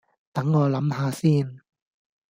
[0.33, 1.61] 等我諗吓先